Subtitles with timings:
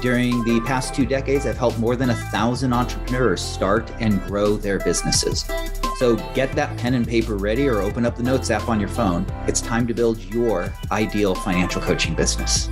[0.00, 4.56] during the past two decades, I've helped more than a thousand entrepreneurs start and grow
[4.56, 5.48] their businesses.
[5.96, 8.90] So get that pen and paper ready or open up the Notes app on your
[8.90, 9.24] phone.
[9.46, 12.68] It's time to build your ideal financial coaching business.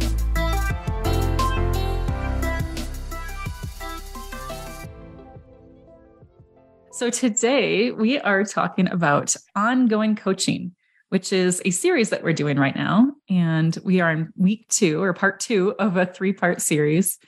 [6.92, 10.74] So today we are talking about ongoing coaching
[11.14, 13.12] which is a series that we're doing right now.
[13.30, 17.20] And we are in week two or part two of a three part series.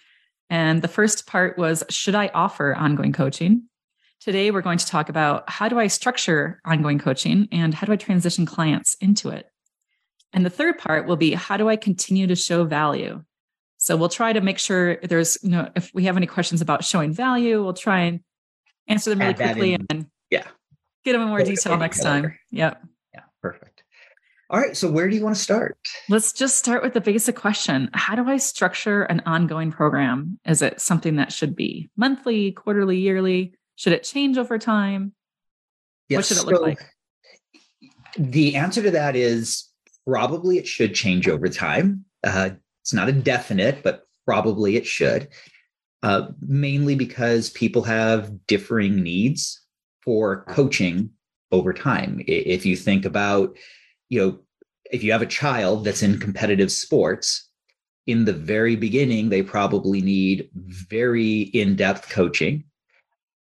[0.51, 3.69] And the first part was Should I offer ongoing coaching?
[4.21, 7.93] Today, we're going to talk about how do I structure ongoing coaching and how do
[7.93, 9.47] I transition clients into it?
[10.33, 13.23] And the third part will be how do I continue to show value?
[13.77, 16.85] So we'll try to make sure there's, you know, if we have any questions about
[16.85, 18.21] showing value, we'll try and
[18.89, 20.43] answer them really quickly and yeah,
[21.05, 22.37] get them in more detail next time.
[22.51, 22.83] Yep.
[24.49, 24.77] All right.
[24.77, 25.77] So, where do you want to start?
[26.09, 30.39] Let's just start with the basic question How do I structure an ongoing program?
[30.47, 33.55] Is it something that should be monthly, quarterly, yearly?
[33.75, 35.13] Should it change over time?
[36.09, 36.79] Yes, what should it look so like?
[38.19, 39.69] The answer to that is
[40.07, 42.05] probably it should change over time.
[42.25, 42.51] Uh,
[42.83, 45.29] it's not indefinite, but probably it should.
[46.03, 49.61] Uh, mainly because people have differing needs
[50.03, 51.11] for coaching
[51.51, 52.23] over time.
[52.27, 53.57] If you think about
[54.09, 54.39] you know,
[54.91, 57.49] if you have a child that's in competitive sports,
[58.07, 62.65] in the very beginning, they probably need very in depth coaching.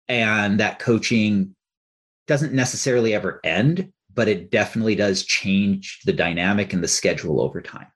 [0.07, 1.55] And that coaching
[2.27, 7.61] doesn't necessarily ever end, but it definitely does change the dynamic and the schedule over
[7.61, 7.87] time.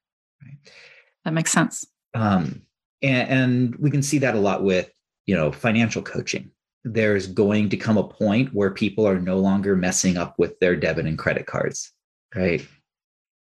[0.43, 0.57] Right?
[1.23, 1.85] That makes sense.
[2.13, 2.63] Um,
[3.01, 4.91] and, and we can see that a lot with,
[5.25, 6.51] you know, financial coaching.
[6.83, 10.75] There's going to come a point where people are no longer messing up with their
[10.75, 11.93] debit and credit cards
[12.37, 12.65] right?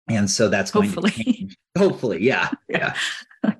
[0.08, 1.10] And so that's going hopefully.
[1.10, 1.56] to change.
[1.78, 2.94] Hopefully, yeah, yeah.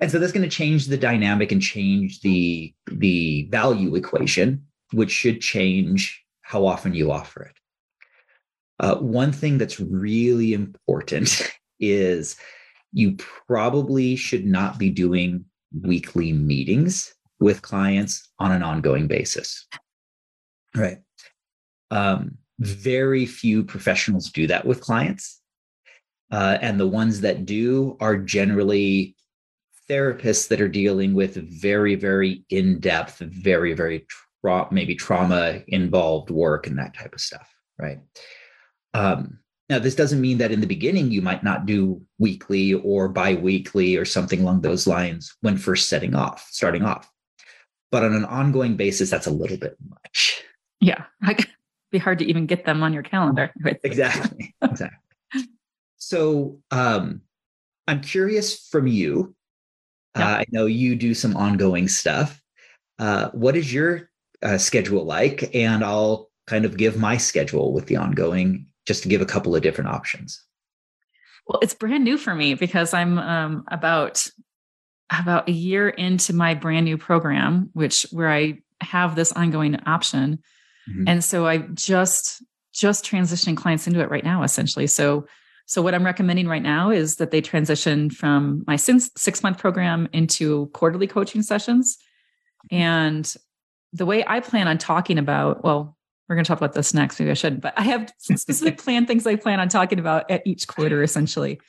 [0.01, 5.11] and so that's going to change the dynamic and change the the value equation, which
[5.11, 7.55] should change how often you offer it.
[8.79, 12.35] Uh, one thing that's really important is
[12.91, 13.15] you
[13.47, 15.45] probably should not be doing
[15.81, 19.67] weekly meetings with clients on an ongoing basis.
[20.75, 20.99] Right.
[21.89, 25.41] Um, very few professionals do that with clients.
[26.31, 29.15] Uh, and the ones that do are generally
[29.89, 34.05] therapists that are dealing with very, very in depth, very, very
[34.41, 37.49] tra- maybe trauma involved work and that type of stuff.
[37.77, 37.99] Right.
[38.93, 39.39] Um,
[39.69, 43.35] now, this doesn't mean that in the beginning you might not do weekly or bi
[43.35, 47.09] weekly or something along those lines when first setting off, starting off.
[47.91, 50.43] But on an ongoing basis, that's a little bit much.
[50.79, 51.05] Yeah.
[51.21, 51.37] I,
[51.91, 53.51] be hard to even get them on your calendar.
[53.83, 54.55] exactly.
[54.63, 54.97] Exactly.
[55.97, 57.21] so um,
[57.87, 59.35] I'm curious from you.
[60.15, 62.41] Uh, I know you do some ongoing stuff.
[62.99, 64.09] Uh, what is your
[64.43, 65.53] uh, schedule like?
[65.55, 69.55] And I'll kind of give my schedule with the ongoing just to give a couple
[69.55, 70.43] of different options.
[71.47, 74.27] Well, it's brand new for me because I'm um, about
[75.17, 80.39] about a year into my brand new program, which where I have this ongoing option.
[80.91, 81.07] Mm-hmm.
[81.07, 82.43] And so I just
[82.73, 84.87] just transitioning clients into it right now, essentially.
[84.87, 85.25] So
[85.65, 90.09] so what I'm recommending right now is that they transition from my six month program
[90.11, 91.97] into quarterly coaching sessions.
[92.69, 93.33] And
[93.93, 95.97] the way I plan on talking about, well,
[96.27, 97.19] we're going to talk about this next.
[97.19, 100.45] Maybe I shouldn't, but I have specific plan things I plan on talking about at
[100.45, 101.59] each quarter, essentially.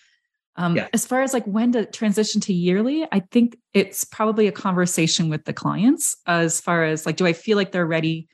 [0.57, 0.89] Um, yeah.
[0.93, 5.31] As far as like when to transition to yearly, I think it's probably a conversation
[5.31, 8.29] with the clients as far as like, do I feel like they're ready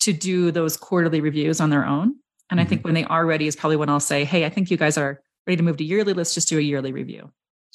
[0.00, 2.14] to do those quarterly reviews on their own.
[2.50, 2.60] And mm-hmm.
[2.60, 2.88] I think mm-hmm.
[2.88, 5.20] when they are ready is probably when I'll say, Hey, I think you guys are
[5.46, 6.12] ready to move to yearly.
[6.12, 7.30] Let's just do a yearly review.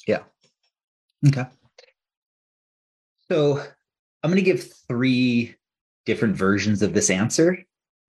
[0.06, 0.20] Yeah.
[1.26, 1.44] Okay.
[3.30, 3.62] So
[4.22, 5.54] I'm going to give three
[6.04, 7.64] different versions of this answer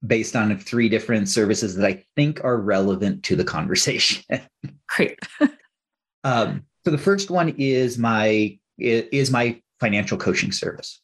[0.05, 4.23] based on three different services that I think are relevant to the conversation.
[4.87, 5.19] Great.
[6.23, 11.01] um, so the first one is my is my financial coaching service.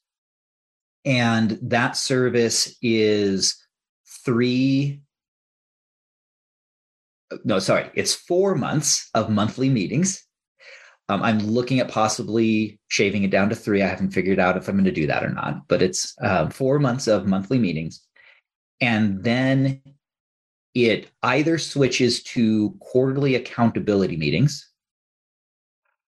[1.09, 3.57] And that service is
[4.23, 5.01] three,
[7.44, 10.23] no, sorry, it's four months of monthly meetings.
[11.09, 13.81] Um, I'm looking at possibly shaving it down to three.
[13.81, 16.47] I haven't figured out if I'm going to do that or not, but it's uh,
[16.50, 18.06] four months of monthly meetings.
[18.79, 19.81] And then
[20.75, 24.69] it either switches to quarterly accountability meetings,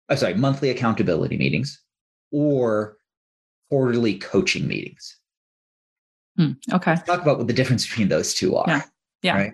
[0.10, 1.82] oh, sorry, monthly accountability meetings,
[2.32, 2.98] or
[3.72, 5.18] quarterly coaching meetings.
[6.36, 6.92] Hmm, okay.
[6.92, 8.66] Let's talk about what the difference between those two are.
[8.68, 8.82] Yeah.
[9.24, 9.36] Yeah.
[9.36, 9.54] Right.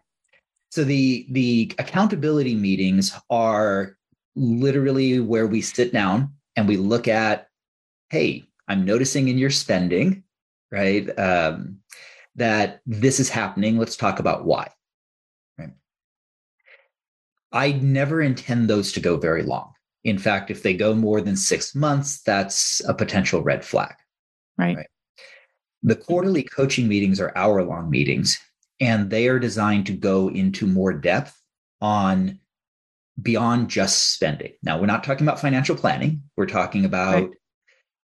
[0.71, 3.95] So the the accountability meetings are
[4.35, 7.47] literally where we sit down and we look at,
[8.09, 10.23] hey, I'm noticing in your spending,
[10.71, 11.77] right, um,
[12.35, 13.77] that this is happening.
[13.77, 14.69] Let's talk about why.
[15.59, 15.73] Right.
[17.51, 19.73] I never intend those to go very long.
[20.03, 23.95] In fact, if they go more than six months, that's a potential red flag.
[24.57, 24.77] Right.
[24.77, 24.87] right.
[25.83, 28.39] The quarterly coaching meetings are hour long meetings,
[28.79, 31.39] and they are designed to go into more depth
[31.81, 32.39] on
[33.21, 34.53] beyond just spending.
[34.63, 36.23] Now, we're not talking about financial planning.
[36.35, 37.31] We're talking about, right.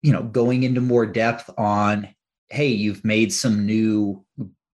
[0.01, 2.07] you know, going into more depth on,
[2.49, 4.25] hey, you've made some new,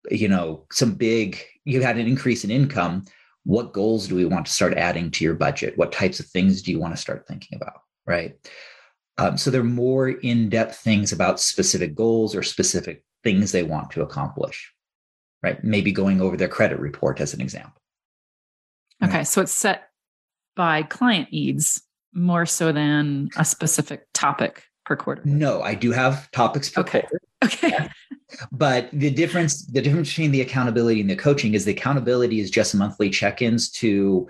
[0.10, 3.06] you know, some big, you had an increase in income.
[3.44, 5.78] What goals do we want to start adding to your budget?
[5.78, 7.82] What types of things do you want to start thinking about?
[8.08, 8.36] Right.
[9.18, 13.92] Um, so they're more in depth things about specific goals or specific things they want
[13.92, 14.74] to accomplish.
[15.42, 15.64] Right.
[15.64, 17.82] Maybe going over their credit report as an example.
[19.04, 19.18] Okay.
[19.18, 19.28] Right?
[19.28, 19.90] So it's set
[20.56, 21.82] by client needs
[22.14, 25.22] more so than a specific topic per quarter?
[25.26, 27.02] No, I do have topics per okay.
[27.02, 27.22] quarter.
[27.44, 27.70] Okay.
[27.70, 27.90] Yeah.
[28.52, 32.50] But the difference, the difference between the accountability and the coaching is the accountability is
[32.50, 34.28] just monthly check-ins to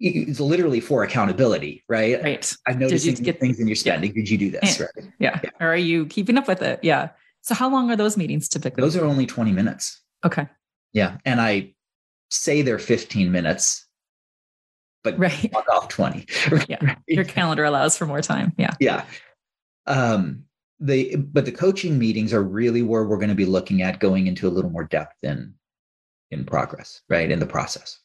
[0.00, 2.22] it's literally for accountability, right?
[2.22, 2.56] Right.
[2.66, 4.10] I've noticed you get, things in your spending.
[4.10, 4.22] Yeah.
[4.22, 4.78] Did you do this?
[4.78, 4.86] Yeah.
[4.96, 5.12] Right.
[5.18, 5.40] Yeah.
[5.44, 5.50] yeah.
[5.60, 6.80] Or are you keeping up with it?
[6.82, 7.10] Yeah.
[7.42, 8.80] So how long are those meetings typically?
[8.82, 10.02] Those are only 20 minutes.
[10.24, 10.48] Okay.
[10.92, 11.18] Yeah.
[11.24, 11.74] And I
[12.30, 13.84] say they're 15 minutes
[15.04, 15.54] but right.
[15.70, 16.26] off 20.
[16.68, 16.96] yeah.
[17.06, 18.52] Your calendar allows for more time.
[18.56, 18.70] Yeah.
[18.80, 19.04] Yeah.
[19.86, 20.44] Um,
[20.80, 24.26] the but the coaching meetings are really where we're going to be looking at going
[24.26, 25.54] into a little more depth in
[26.30, 27.30] in progress, right?
[27.30, 28.00] In the process.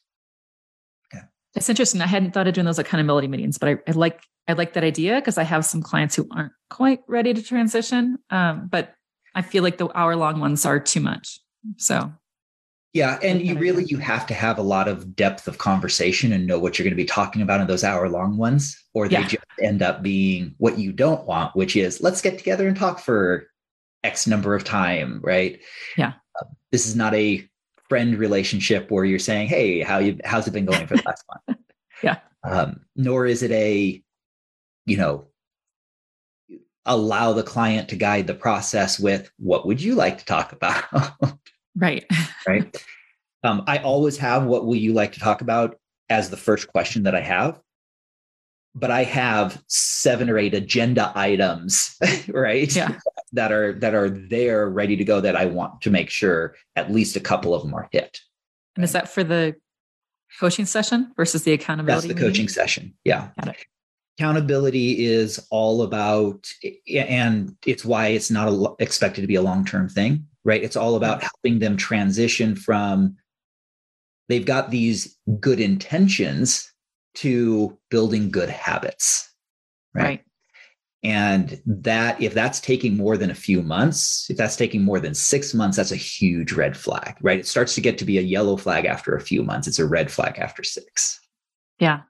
[1.54, 2.00] It's interesting.
[2.00, 4.84] I hadn't thought of doing those accountability meetings, but I, I like I like that
[4.84, 8.18] idea because I have some clients who aren't quite ready to transition.
[8.30, 8.94] Um, but
[9.34, 11.40] I feel like the hour long ones are too much.
[11.76, 12.12] So
[12.92, 16.46] yeah, and you really you have to have a lot of depth of conversation and
[16.46, 19.20] know what you're going to be talking about in those hour long ones, or they
[19.20, 19.28] yeah.
[19.28, 22.98] just end up being what you don't want, which is let's get together and talk
[22.98, 23.46] for
[24.02, 25.60] X number of time, right?
[25.96, 26.14] Yeah.
[26.40, 27.48] Uh, this is not a
[27.90, 31.24] friend relationship where you're saying, "Hey, how you how's it been going for the last
[31.46, 31.58] month?"
[32.02, 32.18] yeah.
[32.42, 34.02] Um, nor is it a,
[34.86, 35.26] you know,
[36.86, 40.84] allow the client to guide the process with what would you like to talk about
[41.76, 42.04] Right.
[42.46, 42.84] right.
[43.42, 45.78] Um, I always have what will you like to talk about
[46.08, 47.60] as the first question that I have.
[48.74, 51.96] But I have seven or eight agenda items,
[52.28, 52.74] right?
[52.74, 52.98] Yeah.
[53.32, 56.92] that are that are there ready to go that I want to make sure at
[56.92, 58.20] least a couple of them are hit.
[58.76, 59.56] And is that for the
[60.38, 62.08] coaching session versus the accountability?
[62.08, 62.28] That's the meeting?
[62.28, 62.94] coaching session.
[63.04, 63.30] Yeah.
[64.18, 66.48] Accountability is all about,
[66.92, 70.62] and it's why it's not a, expected to be a long term thing right?
[70.62, 73.16] It's all about helping them transition from
[74.28, 76.72] they've got these good intentions
[77.20, 79.30] to building good habits,
[79.94, 80.04] right?
[80.04, 80.24] right?
[81.02, 85.14] And that, if that's taking more than a few months, if that's taking more than
[85.14, 87.38] six months, that's a huge red flag, right?
[87.38, 89.66] It starts to get to be a yellow flag after a few months.
[89.66, 91.18] It's a red flag after six.
[91.78, 92.02] Yeah.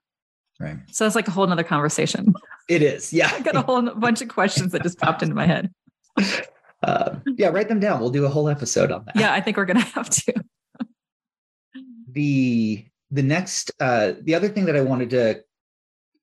[0.59, 0.79] Right.
[0.91, 2.35] So that's like a whole nother conversation.
[2.69, 3.13] It is.
[3.13, 3.29] Yeah.
[3.35, 5.75] I got a whole bunch of questions that just popped into my head.
[6.85, 7.99] uh, yeah, write them down.
[7.99, 9.17] We'll do a whole episode on that.
[9.17, 10.35] Yeah, I think we're gonna have to.
[12.13, 15.43] the the next uh, the other thing that I wanted to,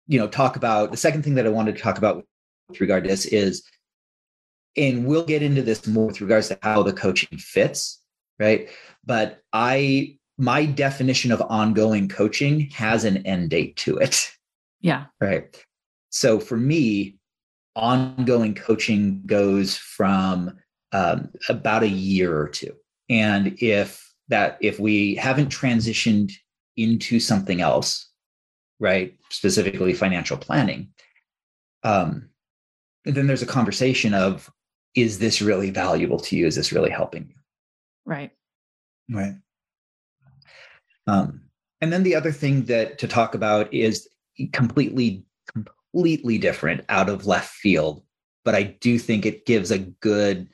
[0.08, 2.25] you know, talk about the second thing that I wanted to talk about
[2.70, 3.63] with regard to this is,
[4.75, 8.01] and we'll get into this more with regards to how the coaching fits,
[8.39, 8.70] right?
[9.06, 14.32] But I my definition of ongoing coaching has an end date to it.
[14.82, 15.06] Yeah.
[15.20, 15.58] Right.
[16.10, 17.17] So for me,
[17.75, 20.58] ongoing coaching goes from
[20.91, 22.74] um, about a year or two.
[23.10, 26.32] And if that, if we haven't transitioned
[26.77, 28.10] into something else,
[28.79, 30.89] right, specifically financial planning,
[31.84, 32.29] um,
[33.05, 34.51] then there's a conversation of,
[34.96, 36.48] is this really valuable to you?
[36.48, 37.36] Is this really helping you?
[38.05, 38.31] Right.
[39.10, 39.36] Right.
[41.07, 41.41] Um,
[41.81, 44.07] and then the other thing that to talk about is
[44.51, 48.03] completely completely different out of left field,
[48.43, 50.50] but I do think it gives a good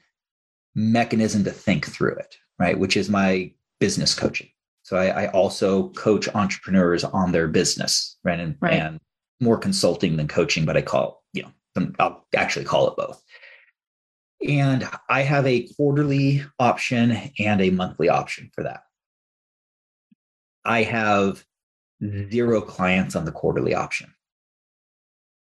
[0.76, 2.78] mechanism to think through it, right?
[2.78, 4.50] Which is my business coaching.
[4.84, 8.40] So I, I also coach entrepreneurs on their business, right?
[8.40, 8.74] And, right.
[8.74, 9.00] and
[9.40, 11.44] more consulting than coaching, but I call, you
[11.76, 13.22] know, I'll actually call it both.
[14.48, 18.82] And I have a quarterly option and a monthly option for that.
[20.66, 21.44] I have
[22.30, 24.14] zero clients on the quarterly option.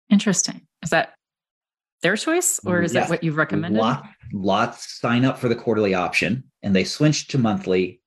[0.10, 0.68] Interesting.
[0.84, 1.14] Is that
[2.02, 3.06] their choice or is yes.
[3.06, 3.80] that what you've recommended?
[3.80, 8.00] Lot, lots sign up for the quarterly option and they switch to monthly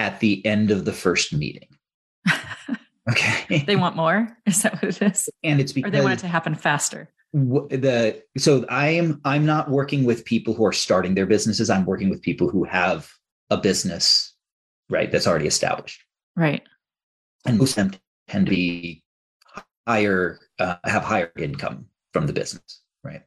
[0.00, 1.68] at the end of the first meeting.
[3.08, 3.64] Okay.
[3.66, 4.36] they want more.
[4.46, 5.28] Is that what it is?
[5.42, 7.10] And it's because or they want it to happen faster.
[7.32, 11.70] The so I am I'm not working with people who are starting their businesses.
[11.70, 13.10] I'm working with people who have
[13.48, 14.36] a business,
[14.90, 15.10] right?
[15.10, 16.04] That's already established.
[16.36, 16.62] Right.
[17.46, 19.02] And most of them tend to be
[19.88, 23.22] higher, uh, have higher income from the business, right?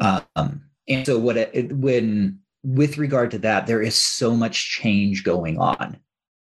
[0.00, 5.22] Um, and so what it, when with regard to that, there is so much change
[5.22, 5.98] going on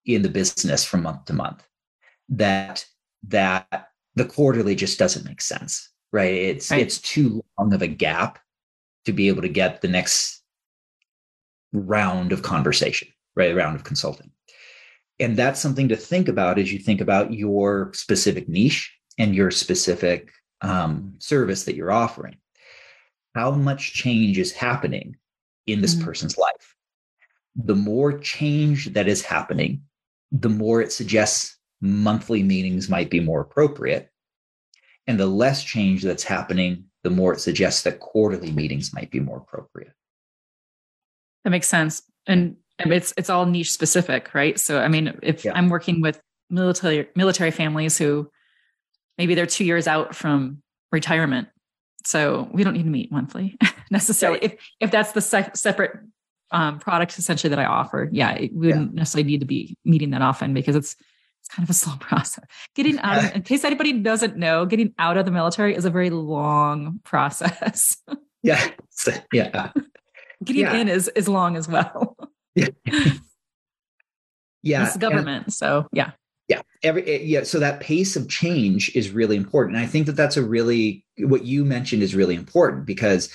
[0.07, 1.63] in the business from month to month
[2.31, 2.87] that
[3.27, 6.33] that the quarterly just doesn't make sense right?
[6.33, 6.81] It's right.
[6.81, 8.39] it's too long of a gap
[9.05, 10.43] to be able to get the next
[11.73, 13.53] round of conversation right?
[13.53, 14.33] A round of consulting.
[15.21, 19.53] And that's something to think about as you think about your specific niche and your
[19.53, 22.37] specific um, service that you're offering.
[23.37, 25.17] How much change is happening
[25.69, 26.07] in this mm-hmm.
[26.07, 26.75] person's life
[27.55, 29.83] the more change that is happening
[30.31, 34.11] the more it suggests monthly meetings might be more appropriate.
[35.07, 39.21] And the less change that's happening, the more it suggests that quarterly meetings might be
[39.21, 39.93] more appropriate.
[41.45, 42.03] That makes sense.
[42.27, 44.59] And it's it's all niche specific, right?
[44.59, 45.53] So I mean, if yeah.
[45.55, 46.21] I'm working with
[46.51, 48.31] military military families who
[49.17, 51.49] maybe they're two years out from retirement,
[52.05, 53.57] so we don't need to meet monthly
[53.91, 54.41] necessarily.
[54.41, 54.53] Right.
[54.55, 55.93] If if that's the se- separate
[56.51, 59.01] um, product essentially that I offer, yeah, we wouldn't yeah.
[59.01, 60.97] necessarily need to be meeting that often because it's
[61.41, 62.45] it's kind of a slow process.
[62.75, 65.91] Getting out of, in case anybody doesn't know, getting out of the military is a
[65.91, 67.97] very long process.
[68.43, 68.71] yeah.
[69.33, 69.73] Yeah.
[70.45, 70.77] getting yeah.
[70.77, 72.17] in is, is long as well.
[72.55, 72.69] yeah.
[74.63, 74.87] Yeah.
[74.87, 75.45] It's government.
[75.45, 76.13] And, so yeah.
[76.49, 76.63] Yeah.
[76.83, 77.43] Every, eh, yeah.
[77.43, 79.77] So that pace of change is really important.
[79.77, 83.31] And i think that that's a really, what you mentioned is really important because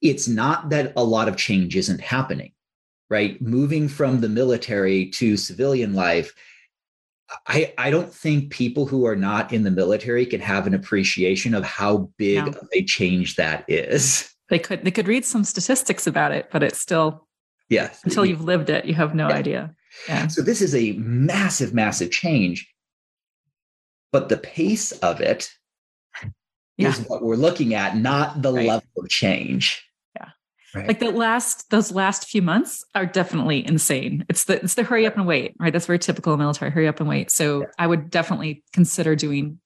[0.00, 2.52] it's not that a lot of change isn't happening,
[3.10, 3.40] right?
[3.42, 6.34] Moving from the military to civilian life
[7.46, 11.54] I, I don't think people who are not in the military can have an appreciation
[11.54, 12.54] of how big no.
[12.72, 14.32] a change that is.
[14.48, 17.26] They could they could read some statistics about it, but it's still
[17.68, 19.34] yes until you've lived it, you have no yeah.
[19.34, 19.74] idea.
[20.06, 20.26] Yeah.
[20.28, 22.68] So this is a massive, massive change,
[24.12, 25.50] but the pace of it
[26.76, 26.88] yeah.
[26.88, 28.66] is what we're looking at, not the right.
[28.66, 29.82] level of change.
[30.74, 30.88] Right.
[30.88, 34.24] Like the last those last few months are definitely insane.
[34.28, 35.72] It's the it's the hurry up and wait, right?
[35.72, 37.30] That's very typical military, hurry up and wait.
[37.30, 37.66] So yeah.
[37.78, 39.60] I would definitely consider doing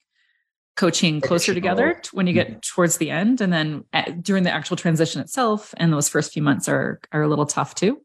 [0.77, 2.59] coaching closer together when you get mm-hmm.
[2.61, 6.43] towards the end and then at, during the actual transition itself and those first few
[6.43, 8.01] months are are a little tough too.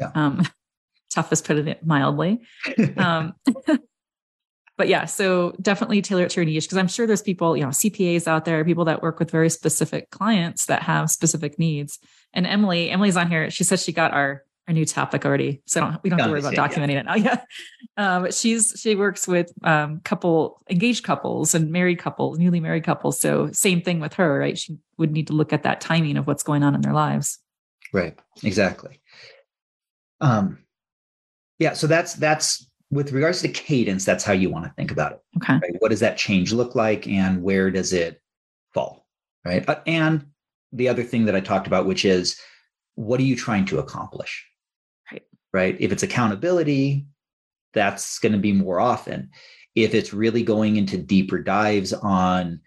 [0.00, 0.10] Yeah.
[0.14, 0.46] Um
[1.12, 2.40] tough is putting it mildly.
[2.96, 3.34] um
[4.78, 7.62] but yeah, so definitely tailor it to your niche because I'm sure there's people, you
[7.62, 11.98] know, CPAs out there, people that work with very specific clients that have specific needs.
[12.32, 13.50] And Emily, Emily's on here.
[13.50, 16.30] She says she got our our new topic already, so don't, we don't have to
[16.30, 17.14] worry about documenting it now.
[17.16, 17.40] Yeah,
[17.96, 23.18] um, she's she works with um, couple engaged couples and married couples, newly married couples.
[23.18, 24.56] So same thing with her, right?
[24.56, 27.40] She would need to look at that timing of what's going on in their lives.
[27.92, 28.16] Right.
[28.42, 29.00] Exactly.
[30.20, 30.58] Um,
[31.62, 31.72] yeah.
[31.74, 34.04] So that's that's with regards to cadence.
[34.04, 35.20] That's how you want to think about it.
[35.38, 35.54] Okay.
[35.54, 35.76] Right?
[35.78, 38.20] What does that change look like, and where does it
[38.74, 39.06] fall?
[39.44, 39.66] Right.
[39.68, 40.26] Uh, and
[40.72, 42.38] the other thing that I talked about, which is
[42.96, 44.46] what are you trying to accomplish?
[45.10, 45.22] Right.
[45.52, 45.76] Right.
[45.80, 47.06] If it's accountability,
[47.72, 49.30] that's going to be more often.
[49.74, 52.60] If it's really going into deeper dives on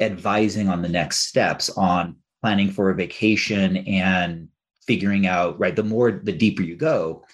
[0.00, 4.48] advising on the next steps, on planning for a vacation and
[4.86, 7.24] figuring out, right, the more, the deeper you go,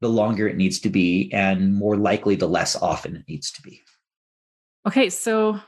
[0.00, 3.62] the longer it needs to be, and more likely, the less often it needs to
[3.62, 3.82] be.
[4.86, 5.10] Okay.
[5.10, 5.60] So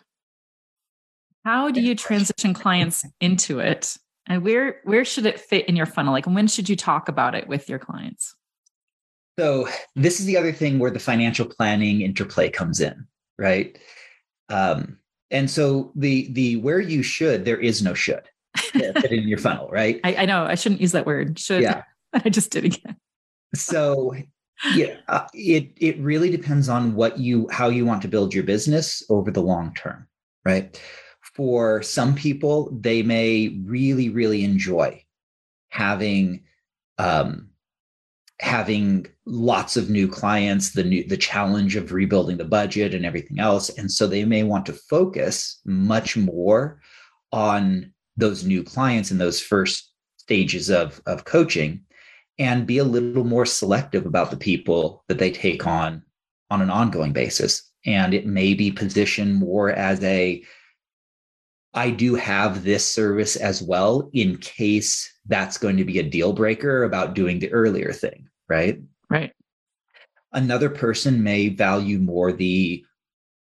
[1.44, 3.96] how do you transition clients into it?
[4.26, 6.12] And where where should it fit in your funnel?
[6.12, 8.34] Like when should you talk about it with your clients?
[9.38, 13.06] So this is the other thing where the financial planning interplay comes in,
[13.38, 13.78] right?
[14.48, 14.98] Um,
[15.30, 19.68] and so the the where you should, there is no should fit in your funnel,
[19.70, 19.98] right?
[20.04, 21.38] I, I, know I shouldn't use that word.
[21.38, 21.84] Should yeah.
[22.12, 22.96] I just did again.
[23.54, 24.14] So
[24.74, 28.44] yeah, uh, it it really depends on what you how you want to build your
[28.44, 30.06] business over the long term,
[30.44, 30.78] right?
[31.34, 35.02] for some people, they may really, really enjoy
[35.70, 36.44] having
[36.98, 37.48] um,
[38.40, 43.38] having lots of new clients, the new the challenge of rebuilding the budget and everything
[43.38, 46.80] else, and so they may want to focus much more
[47.32, 51.80] on those new clients in those first stages of, of coaching
[52.38, 56.02] and be a little more selective about the people that they take on
[56.50, 57.70] on an ongoing basis.
[57.84, 60.42] And it may be positioned more as a
[61.74, 66.32] I do have this service as well in case that's going to be a deal
[66.32, 68.78] breaker about doing the earlier thing, right?
[69.08, 69.32] Right.
[70.32, 72.84] Another person may value more the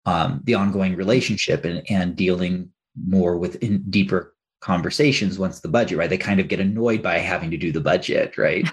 [0.05, 5.97] um, the ongoing relationship and, and dealing more with in deeper conversations once the budget,
[5.97, 6.09] right?
[6.09, 8.67] They kind of get annoyed by having to do the budget, right?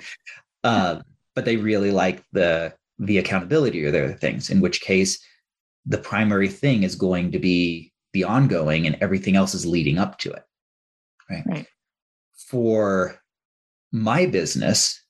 [0.64, 1.02] um,
[1.34, 4.48] but they really like the the accountability or the other things.
[4.48, 5.22] In which case,
[5.84, 10.18] the primary thing is going to be the ongoing, and everything else is leading up
[10.18, 10.44] to it,
[11.30, 11.44] right?
[11.46, 11.66] Right.
[12.34, 13.20] For
[13.92, 15.02] my business,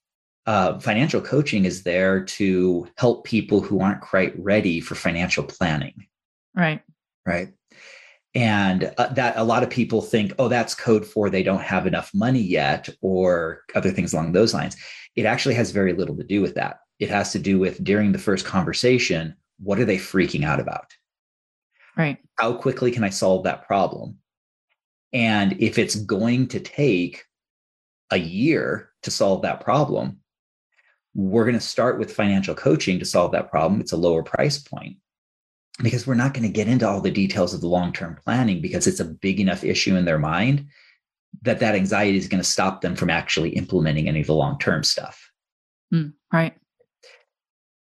[0.46, 6.06] uh, financial coaching is there to help people who aren't quite ready for financial planning.
[6.54, 6.82] Right.
[7.26, 7.48] Right.
[8.36, 11.86] And uh, that a lot of people think, oh, that's code for they don't have
[11.86, 14.76] enough money yet, or other things along those lines.
[15.16, 16.80] It actually has very little to do with that.
[16.98, 20.92] It has to do with during the first conversation, what are they freaking out about?
[21.96, 22.18] Right.
[22.38, 24.18] How quickly can I solve that problem?
[25.14, 27.24] And if it's going to take
[28.10, 30.18] a year to solve that problem,
[31.14, 33.80] we're going to start with financial coaching to solve that problem.
[33.80, 34.98] It's a lower price point
[35.82, 38.86] because we're not going to get into all the details of the long-term planning because
[38.86, 40.66] it's a big enough issue in their mind
[41.42, 44.82] that that anxiety is going to stop them from actually implementing any of the long-term
[44.82, 45.30] stuff.
[45.92, 46.54] Mm, right.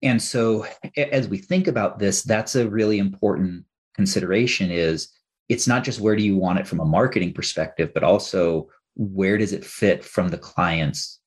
[0.02, 0.66] And so
[0.96, 3.64] as we think about this, that's a really important
[3.94, 5.08] consideration is
[5.48, 9.38] it's not just where do you want it from a marketing perspective, but also where
[9.38, 11.20] does it fit from the client's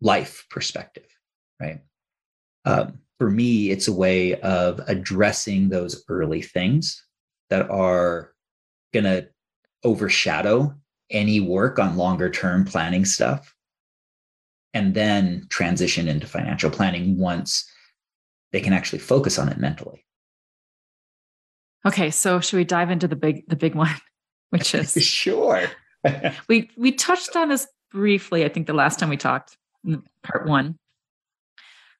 [0.00, 1.06] life perspective,
[1.60, 1.80] right?
[2.64, 7.04] Um, for me, it's a way of addressing those early things
[7.50, 8.32] that are
[8.94, 9.28] going to
[9.84, 10.74] overshadow
[11.10, 13.54] any work on longer term planning stuff
[14.72, 17.70] and then transition into financial planning once
[18.52, 20.06] they can actually focus on it mentally.
[21.86, 23.94] Okay, so should we dive into the big the big one,
[24.48, 25.68] which is sure.
[26.48, 29.58] we we touched on this briefly, I think the last time we talked,
[30.22, 30.78] part 1.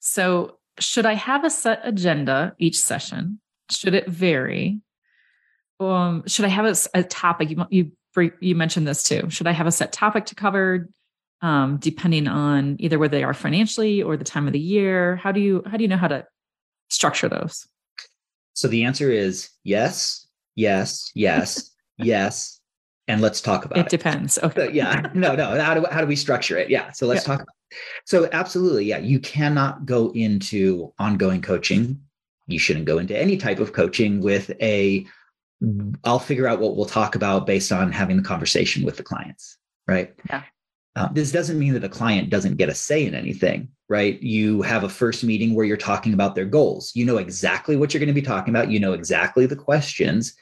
[0.01, 3.41] So, should I have a set agenda each session?
[3.71, 4.81] Should it vary?
[5.79, 7.51] Um, should I have a, a topic?
[7.51, 7.93] You you
[8.41, 9.31] you mentioned this too.
[9.31, 10.89] Should I have a set topic to cover?
[11.43, 15.17] Um, depending on either where they are financially or the time of the year.
[15.17, 16.27] How do you how do you know how to
[16.89, 17.67] structure those?
[18.53, 22.60] So the answer is yes, yes, yes, yes,
[23.11, 23.87] and let's talk about it.
[23.87, 24.39] It depends.
[24.39, 24.67] Okay.
[24.67, 25.11] So, yeah.
[25.15, 25.61] No, no.
[25.61, 26.71] How do how do we structure it?
[26.71, 26.93] Yeah.
[26.93, 27.39] So let's yeah.
[27.39, 27.47] talk.
[28.05, 28.99] So absolutely, yeah.
[28.99, 32.01] You cannot go into ongoing coaching.
[32.47, 35.07] You shouldn't go into any type of coaching with a.
[36.05, 39.59] I'll figure out what we'll talk about based on having the conversation with the clients.
[39.87, 40.15] Right.
[40.29, 40.43] Yeah.
[40.97, 44.21] Uh, this doesn't mean that a client doesn't get a say in anything, right?
[44.23, 46.93] You have a first meeting where you're talking about their goals.
[46.95, 48.71] You know exactly what you're going to be talking about.
[48.71, 50.35] You know exactly the questions.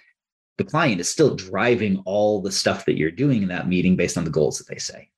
[0.59, 4.19] The client is still driving all the stuff that you're doing in that meeting based
[4.19, 5.11] on the goals that they say.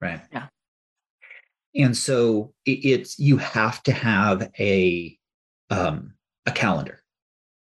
[0.00, 0.20] Right.
[0.32, 0.46] Yeah.
[1.74, 5.16] And so it, it's you have to have a
[5.70, 6.14] um,
[6.46, 7.02] a calendar,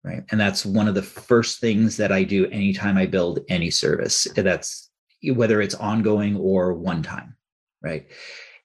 [0.04, 0.24] right?
[0.32, 4.28] And that's one of the first things that I do anytime I build any service.
[4.36, 4.90] That's
[5.24, 7.36] whether it's ongoing or one time,
[7.82, 8.08] right?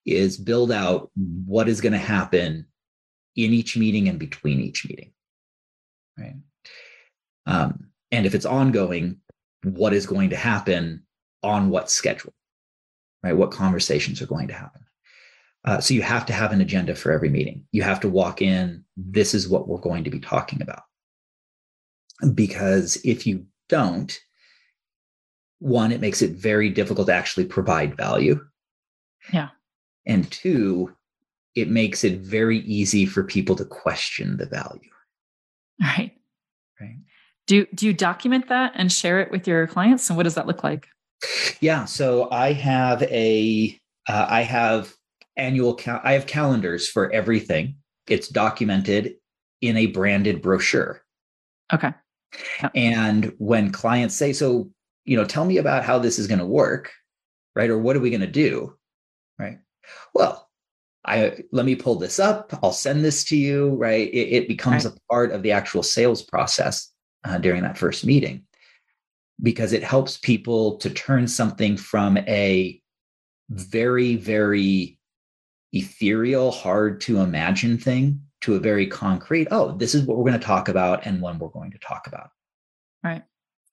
[0.04, 2.66] Is build out what is going to happen
[3.34, 5.12] in each meeting and between each meeting,
[6.18, 6.36] right?
[7.46, 9.20] Um, and if it's ongoing,
[9.62, 11.04] what is going to happen
[11.42, 12.34] on what schedule,
[13.22, 13.36] right?
[13.36, 14.82] What conversations are going to happen.
[15.64, 17.64] Uh, so you have to have an agenda for every meeting.
[17.72, 20.82] You have to walk in, this is what we're going to be talking about.
[22.34, 24.16] Because if you don't,
[25.58, 28.40] one, it makes it very difficult to actually provide value.
[29.32, 29.48] Yeah.
[30.06, 30.94] And two,
[31.56, 34.80] it makes it very easy for people to question the value.
[35.78, 36.12] Right.
[36.80, 36.96] Right.
[37.46, 40.08] Do do you document that and share it with your clients?
[40.08, 40.88] And what does that look like?
[41.60, 41.84] Yeah.
[41.84, 43.78] So I have a
[44.08, 44.94] uh, I have
[45.36, 47.76] annual cal- I have calendars for everything.
[48.08, 49.14] It's documented
[49.60, 51.02] in a branded brochure.
[51.72, 51.92] Okay.
[52.74, 54.70] And when clients say, so
[55.04, 56.92] you know, tell me about how this is going to work,
[57.54, 57.70] right?
[57.70, 58.76] Or what are we going to do,
[59.38, 59.58] right?
[60.14, 60.48] Well,
[61.04, 62.52] I let me pull this up.
[62.62, 64.08] I'll send this to you, right?
[64.12, 64.94] It, it becomes right.
[64.94, 66.92] a part of the actual sales process
[67.26, 68.42] uh, during that first meeting
[69.42, 72.80] because it helps people to turn something from a
[73.50, 74.98] very, very
[75.72, 80.38] ethereal, hard to imagine thing to a very concrete, oh, this is what we're going
[80.38, 82.30] to talk about and when we're going to talk about.
[83.02, 83.22] Right.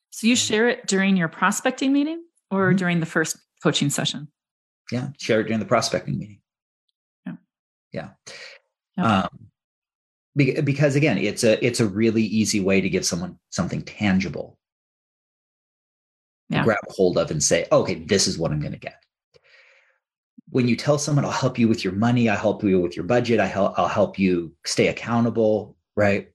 [0.10, 2.78] So you share it during your prospecting meeting or mm-hmm.
[2.78, 4.28] during the first coaching session.
[4.92, 5.10] Yeah.
[5.20, 6.42] Share it during the prospecting meeting.
[7.26, 7.34] Yeah.
[7.92, 8.10] Yeah.
[8.98, 9.22] yeah.
[9.22, 9.48] Um,
[10.36, 14.58] because again, it's a it's a really easy way to give someone something tangible
[16.54, 16.64] yeah.
[16.64, 19.02] grab hold of and say, okay, this is what I'm going to get.
[20.50, 23.06] When you tell someone, I'll help you with your money, I help you with your
[23.06, 26.30] budget, I help, I'll help you stay accountable, right?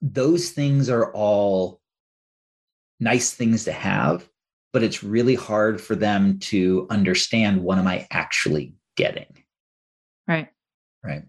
[0.00, 1.80] Those things are all
[2.98, 4.28] nice things to have,
[4.72, 9.44] but it's really hard for them to understand what am I actually getting?
[10.26, 10.48] Right.
[11.04, 11.24] Right.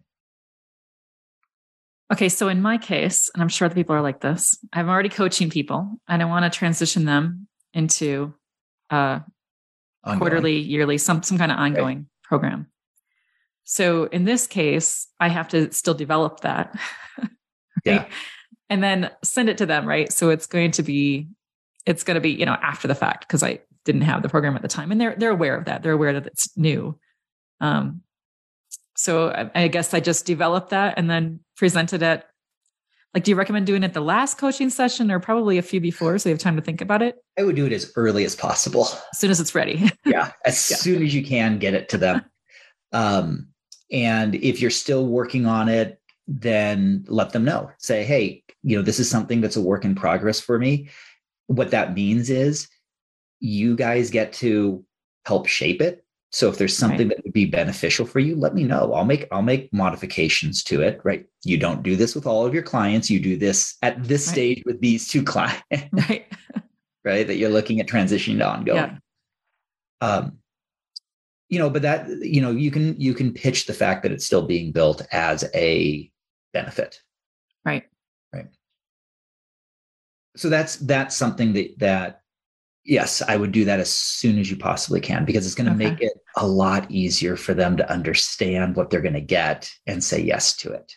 [2.11, 5.09] Okay, so in my case, and I'm sure the people are like this, I'm already
[5.09, 8.33] coaching people and I want to transition them into
[8.89, 9.19] uh
[10.03, 12.05] quarterly, yearly, some some kind of ongoing right.
[12.23, 12.67] program.
[13.63, 16.75] So in this case, I have to still develop that.
[17.19, 17.29] right?
[17.85, 18.05] Yeah.
[18.67, 20.11] And then send it to them, right?
[20.11, 21.27] So it's going to be
[21.85, 24.55] it's going to be, you know, after the fact because I didn't have the program
[24.55, 25.83] at the time and they're they're aware of that.
[25.83, 26.97] They're aware that it's new.
[27.61, 28.01] Um
[28.99, 32.25] so I, guess I just developed that and then presented it.
[33.13, 36.17] Like, do you recommend doing it the last coaching session or probably a few before
[36.17, 37.15] so you have time to think about it?
[37.37, 38.89] I would do it as early as possible.
[39.13, 39.89] As soon as it's ready.
[40.05, 40.33] yeah.
[40.45, 40.75] As yeah.
[40.75, 42.25] soon as you can get it to them.
[42.91, 43.49] Um,
[43.91, 47.69] and if you're still working on it, then let them know.
[47.77, 50.89] Say, hey, you know, this is something that's a work in progress for me.
[51.45, 52.67] What that means is
[53.39, 54.83] you guys get to
[55.23, 57.17] help shape it so if there's something right.
[57.17, 58.93] that would be beneficial for you, let me know.
[58.93, 61.25] I'll make I'll make modifications to it, right?
[61.43, 63.09] You don't do this with all of your clients.
[63.09, 64.33] You do this at this right.
[64.33, 65.63] stage with these two clients.
[65.71, 66.31] Right.
[67.03, 67.25] right?
[67.25, 69.01] That you're looking at transitioning to ongoing.
[70.01, 70.07] Yeah.
[70.07, 70.37] Um
[71.47, 74.25] you know, but that you know, you can you can pitch the fact that it's
[74.25, 76.11] still being built as a
[76.53, 77.01] benefit.
[77.65, 77.85] Right.
[78.31, 78.45] Right.
[80.35, 82.21] So that's that's something that that
[82.85, 85.73] yes, I would do that as soon as you possibly can because it's going to
[85.73, 85.91] okay.
[85.91, 90.03] make it a lot easier for them to understand what they're going to get and
[90.03, 90.93] say yes to it.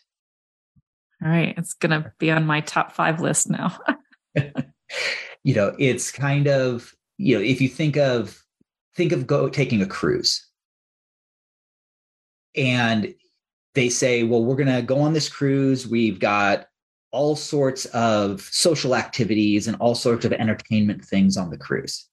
[1.22, 1.54] All right.
[1.56, 3.78] It's going to be on my top five list now.
[5.44, 8.40] you know, it's kind of, you know, if you think of,
[8.96, 10.46] think of go taking a cruise
[12.56, 13.14] and
[13.74, 15.86] they say, well, we're going to go on this cruise.
[15.86, 16.66] We've got
[17.10, 22.08] all sorts of social activities and all sorts of entertainment things on the cruise.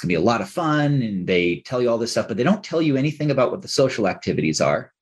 [0.00, 2.26] It's going to be a lot of fun and they tell you all this stuff,
[2.26, 4.94] but they don't tell you anything about what the social activities are.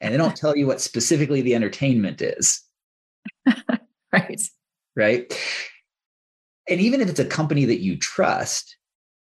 [0.00, 2.60] And they don't tell you what specifically the entertainment is.
[4.12, 4.42] right.
[4.96, 5.40] Right.
[6.68, 8.76] And even if it's a company that you trust,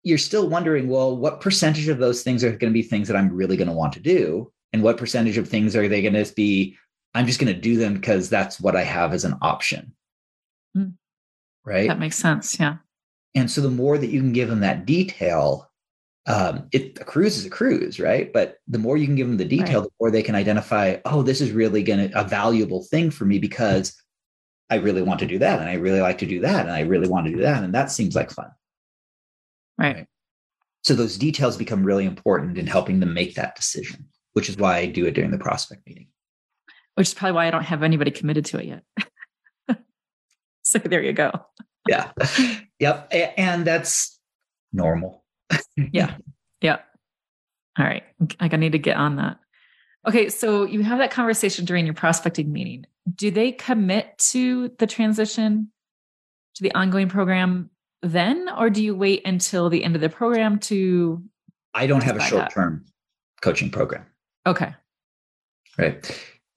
[0.03, 3.17] you're still wondering, well, what percentage of those things are going to be things that
[3.17, 4.51] I'm really going to want to do?
[4.73, 6.77] And what percentage of things are they going to be
[7.15, 9.93] I'm just going to do them because that's what I have as an option.
[10.77, 10.93] Mm.
[11.65, 11.88] Right.
[11.88, 12.60] That makes sense.
[12.60, 12.77] Yeah.
[13.36, 15.69] And so the more that you can give them that detail,
[16.26, 18.32] um, it a cruise is a cruise, right?
[18.32, 19.89] But the more you can give them the detail, right.
[19.89, 23.26] the more they can identify, oh, this is really going to a valuable thing for
[23.26, 23.96] me because
[24.69, 26.82] I really want to do that, and I really like to do that, and I
[26.82, 28.50] really want to do that, and that seems like fun.
[29.78, 29.96] Right.
[29.96, 30.08] right.
[30.84, 34.78] So those details become really important in helping them make that decision, which is why
[34.78, 36.08] I do it during the prospect meeting
[36.96, 39.78] which is probably why I don't have anybody committed to it yet.
[40.62, 41.32] so there you go.
[41.88, 42.12] Yeah.
[42.80, 43.13] Yep.
[43.38, 44.19] And that's
[44.72, 45.24] normal.
[45.91, 46.15] yeah.
[46.62, 46.80] Yeah.
[47.80, 48.04] All right.
[48.41, 49.38] Like I need to get on that.
[50.08, 50.30] Okay.
[50.30, 52.86] So you have that conversation during your prospecting meeting.
[53.15, 55.72] Do they commit to the transition
[56.56, 57.69] to the ongoing program
[58.02, 61.24] then, or do you wait until the end of the program to?
[61.74, 62.86] I don't have a short term
[63.41, 64.06] coaching program.
[64.46, 64.74] Okay.
[65.78, 65.98] Right.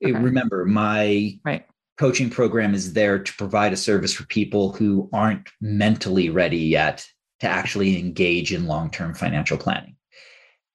[0.05, 0.13] Okay.
[0.13, 1.65] Remember, my right.
[1.99, 7.07] Coaching program is there to provide a service for people who aren't mentally ready yet
[7.41, 9.97] to actually engage in long term financial planning.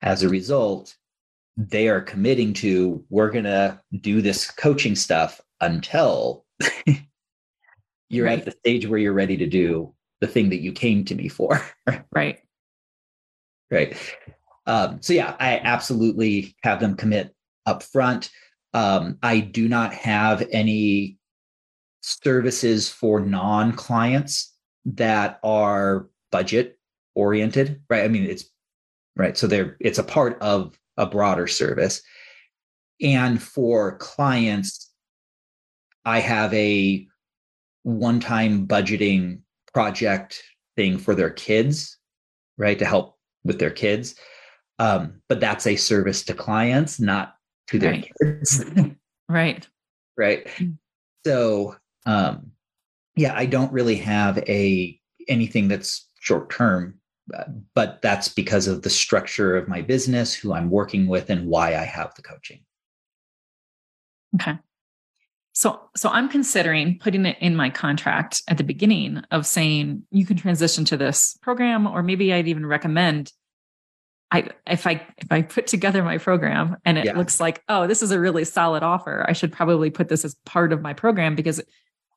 [0.01, 0.95] As a result,
[1.57, 6.45] they are committing to we're going to do this coaching stuff until
[8.09, 8.39] you're right.
[8.39, 11.27] at the stage where you're ready to do the thing that you came to me
[11.27, 11.61] for.
[12.11, 12.39] right.
[13.69, 13.97] Right.
[14.65, 17.33] Um, so yeah, I absolutely have them commit
[17.65, 18.29] up front.
[18.73, 21.17] Um, I do not have any
[22.01, 24.55] services for non clients
[24.85, 26.79] that are budget
[27.15, 28.03] oriented, right?
[28.03, 28.45] I mean, it's
[29.15, 29.37] right.
[29.37, 32.01] So they're, it's a part of a broader service.
[33.01, 34.91] And for clients,
[36.05, 37.07] I have a
[37.83, 39.41] one time budgeting
[39.73, 40.43] project
[40.75, 41.97] thing for their kids,
[42.57, 42.77] right?
[42.79, 44.15] To help with their kids.
[44.79, 47.35] Um, but that's a service to clients, not
[47.71, 48.11] to their right.
[48.21, 48.65] kids.
[49.29, 49.67] right.
[50.17, 50.47] Right.
[50.57, 50.77] Mm.
[51.25, 52.51] So um
[53.15, 57.01] yeah, I don't really have a anything that's short term
[57.75, 61.75] but that's because of the structure of my business, who I'm working with, and why
[61.75, 62.61] I have the coaching.
[64.35, 64.57] Okay.
[65.53, 70.25] So so I'm considering putting it in my contract at the beginning of saying you
[70.25, 73.33] can transition to this program or maybe I'd even recommend
[74.31, 77.17] I if I if I put together my program and it yeah.
[77.17, 80.35] looks like oh this is a really solid offer I should probably put this as
[80.45, 81.61] part of my program because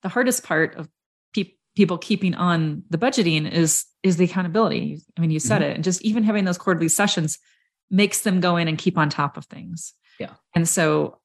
[0.03, 0.88] the hardest part of
[1.35, 5.70] pe- people keeping on the budgeting is is the accountability I mean you said mm-hmm.
[5.70, 7.38] it and just even having those quarterly sessions
[7.90, 11.18] makes them go in and keep on top of things yeah and so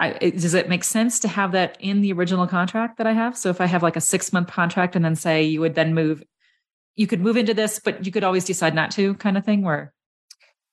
[0.00, 3.36] I, does it make sense to have that in the original contract that I have?
[3.36, 5.92] So if I have like a six month contract and then say you would then
[5.92, 6.22] move,
[6.94, 9.62] you could move into this, but you could always decide not to, kind of thing.
[9.62, 9.92] Where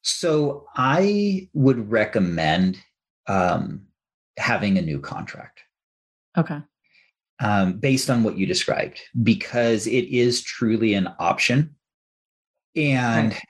[0.06, 2.78] so I would recommend
[3.28, 3.88] um,
[4.38, 5.62] having a new contract.
[6.38, 6.60] Okay.
[7.40, 11.76] Um, based on what you described, because it is truly an option.
[12.76, 13.42] And right.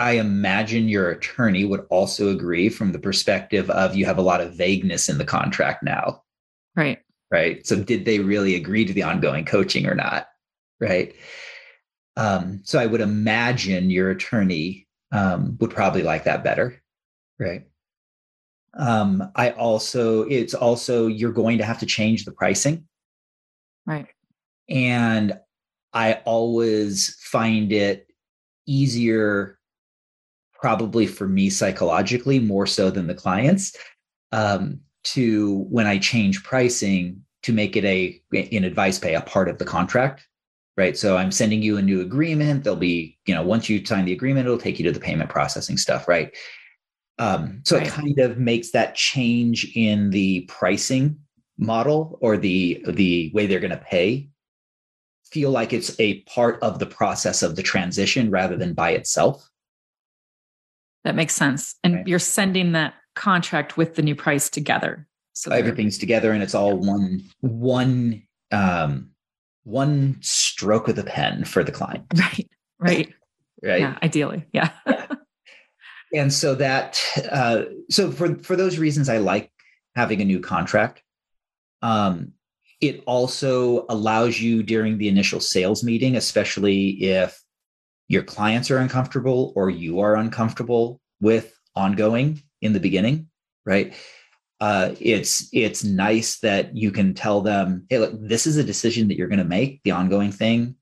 [0.00, 4.40] I imagine your attorney would also agree from the perspective of you have a lot
[4.40, 6.22] of vagueness in the contract now.
[6.74, 6.98] Right.
[7.30, 7.64] Right.
[7.66, 10.26] So did they really agree to the ongoing coaching or not?
[10.80, 11.14] Right.
[12.16, 16.82] Um, so I would imagine your attorney um, would probably like that better.
[17.38, 17.66] Right.
[18.74, 22.86] Um, I also, it's also, you're going to have to change the pricing.
[23.86, 24.06] Right.
[24.68, 25.38] And
[25.92, 28.06] I always find it
[28.66, 29.58] easier
[30.60, 33.76] probably for me psychologically more so than the clients
[34.32, 39.48] um, to when i change pricing to make it a in advice pay a part
[39.48, 40.26] of the contract
[40.76, 44.04] right so i'm sending you a new agreement there'll be you know once you sign
[44.04, 46.34] the agreement it'll take you to the payment processing stuff right
[47.18, 47.86] um, so right.
[47.86, 51.18] it kind of makes that change in the pricing
[51.56, 54.28] model or the the way they're going to pay
[55.30, 59.48] feel like it's a part of the process of the transition rather than by itself
[61.06, 61.76] that makes sense.
[61.84, 62.08] And right.
[62.08, 65.06] you're sending that contract with the new price together.
[65.34, 69.10] So everything's together and it's all one one um
[69.66, 72.06] one stroke of the pen for the client.
[72.16, 72.48] Right.
[72.78, 73.14] Right.
[73.62, 73.80] right.
[73.80, 74.44] Yeah, ideally.
[74.52, 74.70] Yeah.
[74.86, 75.06] yeah.
[76.14, 77.02] And so that
[77.32, 79.50] uh so for for those reasons I like
[79.94, 81.02] having a new contract.
[81.82, 82.32] Um
[82.82, 87.40] it also allows you during the initial sales meeting, especially if
[88.08, 93.28] your clients are uncomfortable or you are uncomfortable with ongoing in the beginning,
[93.64, 93.94] right?
[94.60, 99.08] Uh, it's it's nice that you can tell them, hey, look, this is a decision
[99.08, 100.76] that you're going to make, the ongoing thing,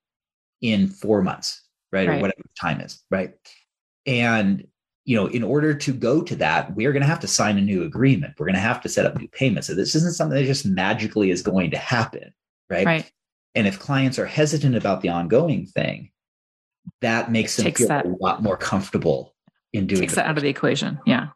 [0.61, 2.19] in four months, right, right.
[2.19, 3.35] or whatever time is, right?
[4.07, 4.67] And
[5.05, 7.61] you know, in order to go to that, we're going to have to sign a
[7.61, 8.35] new agreement.
[8.39, 9.67] We're going to have to set up new payments.
[9.67, 12.33] So this isn't something that just magically is going to happen,
[12.71, 12.87] right?
[12.87, 13.13] Right.
[13.55, 16.11] And if clients are hesitant about the ongoing thing,
[17.03, 18.07] that makes them Takes feel that.
[18.07, 19.35] a lot more comfortable
[19.73, 20.99] in doing Takes that out of the equation.
[21.05, 21.29] Yeah.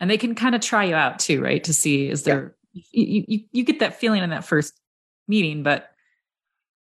[0.00, 1.62] And they can kind of try you out too, right?
[1.64, 2.82] To see is there yeah.
[2.92, 4.78] you, you you get that feeling in that first
[5.28, 5.90] meeting, but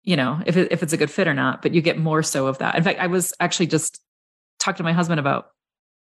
[0.02, 2.22] you know, if it, if it's a good fit or not, but you get more
[2.22, 2.76] so of that.
[2.76, 4.00] In fact, I was actually just
[4.60, 5.50] talking to my husband about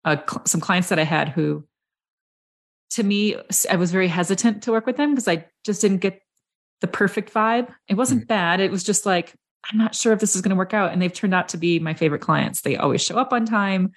[0.04, 1.64] uh, cl- some clients that I had who
[2.90, 3.36] to me
[3.70, 6.20] I was very hesitant to work with them because I just didn't get
[6.80, 7.68] the perfect vibe.
[7.88, 8.28] It wasn't mm-hmm.
[8.28, 8.60] bad.
[8.60, 9.34] It was just like
[9.70, 10.92] I'm not sure if this is going to work out.
[10.92, 12.60] And they've turned out to be my favorite clients.
[12.60, 13.92] They always show up on time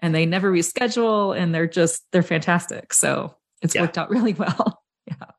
[0.00, 2.92] and they never reschedule and they're just, they're fantastic.
[2.92, 3.82] So it's yeah.
[3.82, 4.82] worked out really well.
[5.06, 5.30] yeah.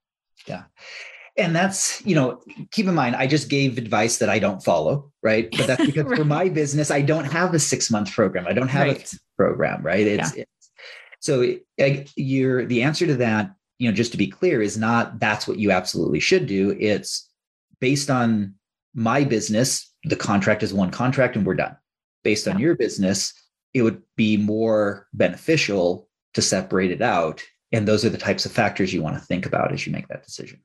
[0.48, 0.63] Yeah.
[1.38, 2.41] And that's, you know,
[2.72, 5.50] keep in mind, I just gave advice that I don't follow, right?
[5.52, 6.17] But that's because right.
[6.17, 8.48] for my business, I don't have a six month program.
[8.48, 9.13] I don't have right.
[9.13, 10.08] a program, right?
[10.08, 10.43] It's, yeah.
[10.43, 10.72] it's
[11.20, 15.20] so it, you're the answer to that, you know, just to be clear, is not
[15.20, 16.76] that's what you absolutely should do.
[16.80, 17.30] It's
[17.80, 18.56] based on
[18.96, 21.78] my business, the contract is one contract and we're done.
[22.24, 23.34] Based on your business,
[23.78, 27.44] it would be more beneficial to separate it out.
[27.72, 30.08] And those are the types of factors you want to think about as you make
[30.08, 30.60] that decision.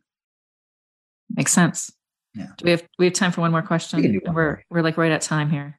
[1.35, 1.93] Makes sense.
[2.35, 2.47] Yeah.
[2.57, 4.01] Do we have we have time for one more question?
[4.01, 4.65] We one we're more.
[4.71, 5.79] we're like right at time here.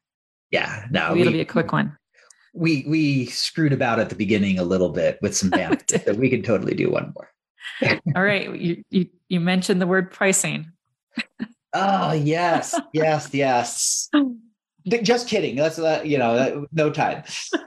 [0.50, 0.86] Yeah.
[0.90, 1.96] No, Maybe we, it'll be a quick one.
[2.52, 6.30] We we screwed about at the beginning a little bit with some bandwidth, so we
[6.30, 7.30] can totally do one more.
[8.16, 8.54] All right.
[8.54, 10.70] You you you mentioned the word pricing.
[11.72, 14.08] Oh yes, yes, yes.
[14.86, 15.56] Just kidding.
[15.56, 17.24] That's uh, you know, no time.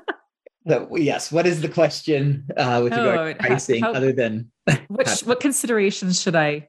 [0.68, 1.32] So, yes.
[1.32, 4.52] What is the question uh, with regard oh, to pricing, how, other than
[4.90, 5.24] what?
[5.26, 6.68] what considerations should I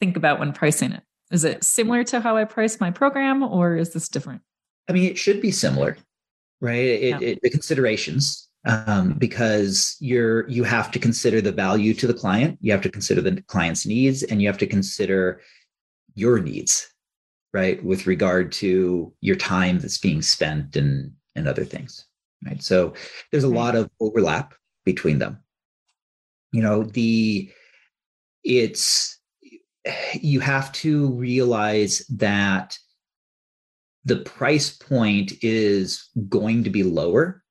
[0.00, 1.02] think about when pricing it?
[1.30, 4.42] Is it similar to how I price my program, or is this different?
[4.88, 5.96] I mean, it should be similar,
[6.60, 6.74] right?
[6.74, 7.28] It, yeah.
[7.28, 12.58] it, the considerations, um, because you're you have to consider the value to the client,
[12.60, 15.40] you have to consider the client's needs, and you have to consider
[16.14, 16.88] your needs
[17.56, 17.82] right?
[17.82, 22.04] With regard to your time that's being spent and and other things,
[22.44, 22.62] right?
[22.62, 22.92] So
[23.32, 24.52] there's a lot of overlap
[24.84, 25.38] between them.
[26.52, 27.50] You know, the
[28.44, 29.18] it's
[30.12, 32.78] you have to realize that
[34.04, 37.42] the price point is going to be lower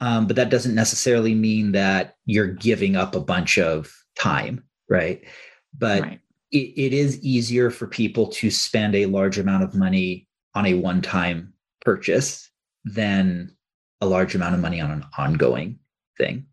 [0.00, 5.24] um, but that doesn't necessarily mean that you're giving up a bunch of time, right?
[5.76, 6.20] But right.
[6.50, 10.74] It, it is easier for people to spend a large amount of money on a
[10.74, 12.50] one time purchase
[12.84, 13.54] than
[14.00, 15.78] a large amount of money on an ongoing
[16.16, 16.46] thing.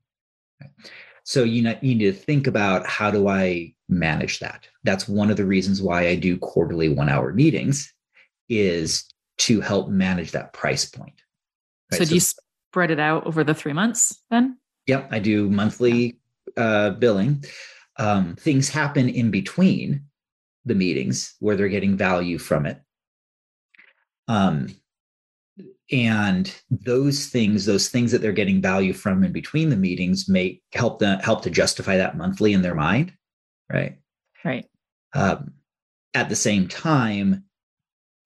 [1.24, 4.68] So you, know, you need to think about how do I manage that?
[4.84, 7.92] That's one of the reasons why I do quarterly one hour meetings
[8.50, 9.06] is
[9.38, 11.22] to help manage that price point.
[11.92, 11.98] Right?
[11.98, 14.58] So, do you spread it out over the three months then?
[14.88, 16.20] Yep, I do monthly
[16.58, 17.44] uh, billing.
[17.98, 20.06] Um, things happen in between
[20.66, 22.82] the meetings where they're getting value from it.
[24.28, 24.76] Um,
[25.92, 30.62] and those things, those things that they're getting value from in between the meetings, may
[30.74, 33.14] help them help to justify that monthly in their mind,
[33.72, 33.98] right?
[34.44, 34.66] Right.
[35.14, 35.54] Um,
[36.14, 37.44] at the same time,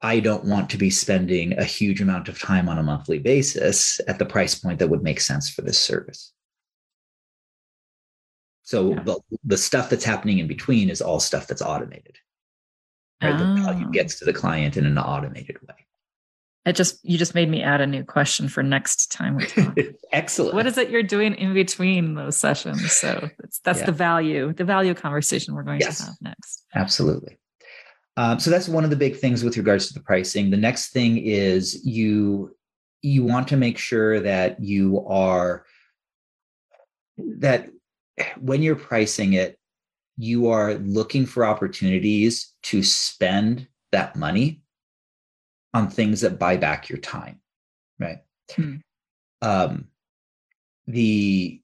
[0.02, 4.00] I don't want to be spending a huge amount of time on a monthly basis
[4.08, 6.32] at the price point that would make sense for this service.
[8.70, 9.02] So yeah.
[9.02, 12.20] the, the stuff that's happening in between is all stuff that's automated.
[13.20, 13.34] Right?
[13.34, 13.38] Oh.
[13.56, 13.92] The value oh.
[13.92, 15.88] gets to the client in an automated way.
[16.68, 19.76] It just you just made me add a new question for next time we talk.
[20.12, 20.54] Excellent.
[20.54, 22.92] What is it you're doing in between those sessions?
[22.92, 23.28] So
[23.64, 23.86] that's yeah.
[23.88, 25.98] the value, the value conversation we're going yes.
[25.98, 26.64] to have next.
[26.76, 27.40] Absolutely.
[28.18, 30.52] Um, so that's one of the big things with regards to the pricing.
[30.52, 32.56] The next thing is you
[33.02, 35.66] you want to make sure that you are
[37.18, 37.70] that
[38.40, 39.58] when you're pricing it,
[40.18, 44.62] you are looking for opportunities to spend that money
[45.74, 47.40] on things that buy back your time,
[48.00, 48.20] right?
[48.56, 48.76] Hmm.
[49.42, 49.88] Um,
[50.88, 51.62] the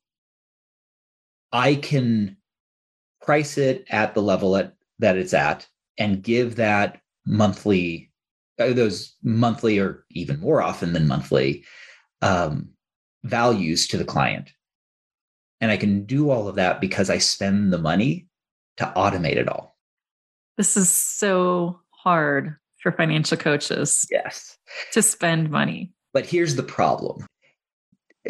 [1.52, 2.38] I can
[3.22, 8.12] price it at the level at, that it's at and give that monthly
[8.60, 11.66] uh, those monthly or even more often than monthly
[12.22, 12.70] um,
[13.24, 14.52] values to the client
[15.62, 18.28] and i can do all of that because i spend the money
[18.78, 19.78] to automate it all
[20.58, 24.58] this is so hard for financial coaches yes
[24.92, 27.26] to spend money but here's the problem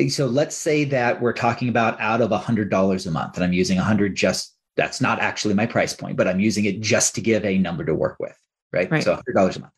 [0.09, 3.77] so let's say that we're talking about out of $100 a month and i'm using
[3.77, 7.45] 100 just that's not actually my price point, but I'm using it just to give
[7.45, 8.38] a number to work with,
[8.73, 8.89] right?
[8.91, 9.03] right.
[9.03, 9.73] So $100 a month.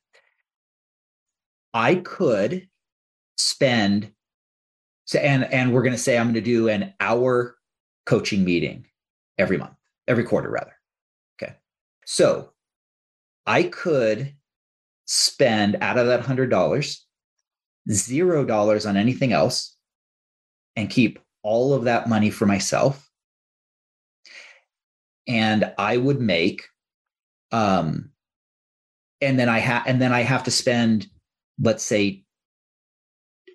[1.73, 2.67] I could
[3.37, 4.11] spend
[5.07, 7.57] so and and we're going to say I'm going to do an hour
[8.05, 8.85] coaching meeting
[9.37, 9.73] every month,
[10.07, 10.73] every quarter rather.
[11.41, 11.55] Okay.
[12.05, 12.51] So
[13.45, 14.33] I could
[15.05, 16.99] spend out of that $100
[17.89, 19.75] zero dollars on anything else
[20.75, 23.09] and keep all of that money for myself
[25.25, 26.63] and I would make
[27.53, 28.11] um
[29.21, 31.07] and then I have and then I have to spend
[31.61, 32.25] let's say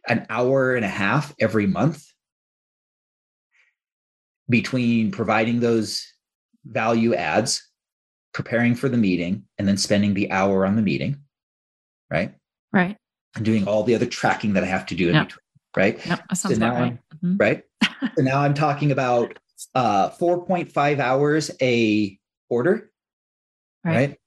[0.08, 2.04] an hour and a half every month
[4.48, 6.06] between providing those
[6.64, 7.66] value adds,
[8.34, 11.16] preparing for the meeting, and then spending the hour on the meeting.
[12.10, 12.34] Right.
[12.72, 12.96] Right.
[13.34, 15.28] And doing all the other tracking that I have to do in yep.
[15.28, 15.42] between.
[15.74, 16.06] Right.
[16.06, 16.98] Yep, that sounds so now right.
[17.16, 17.36] Mm-hmm.
[17.38, 17.62] Right.
[18.16, 19.38] so now I'm talking about
[19.74, 22.18] uh, 4.5 hours a
[22.50, 22.90] order,
[23.84, 23.94] right?
[23.94, 24.18] right?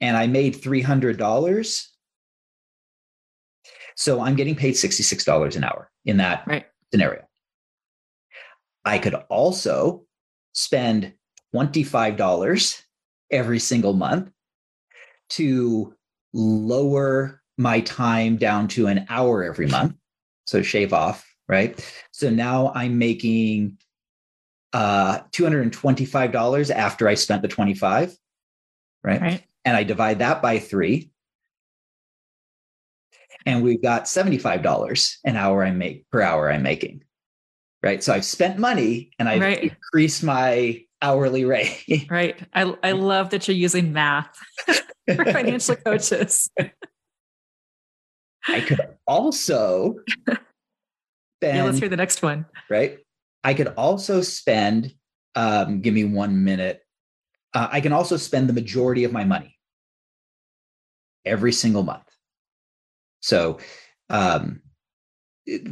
[0.00, 1.86] And I made $300.
[3.96, 6.66] So I'm getting paid $66 an hour in that right.
[6.92, 7.22] scenario.
[8.84, 10.04] I could also
[10.52, 11.14] spend
[11.54, 12.82] $25
[13.30, 14.30] every single month
[15.30, 15.94] to
[16.32, 19.94] lower my time down to an hour every month.
[20.46, 21.80] So shave off, right?
[22.12, 23.78] So now I'm making
[24.74, 28.14] uh, $225 after I spent the 25,
[29.02, 29.20] right?
[29.20, 29.44] right?
[29.64, 31.10] And I divide that by three.
[33.46, 37.02] And we've got $75 an hour I make per hour I'm making.
[37.82, 38.02] Right.
[38.02, 39.62] So I've spent money and I've right.
[39.64, 42.06] increased my hourly rate.
[42.10, 42.40] right.
[42.54, 44.34] I, I love that you're using math
[44.66, 46.48] for financial coaches.
[48.48, 50.38] I could also spend,
[51.42, 52.46] yeah, let's hear the next one.
[52.70, 53.00] Right.
[53.42, 54.94] I could also spend,
[55.34, 56.80] um, give me one minute.
[57.52, 59.58] Uh, I can also spend the majority of my money
[61.26, 62.13] every single month.
[63.24, 63.58] So,
[64.10, 64.60] um,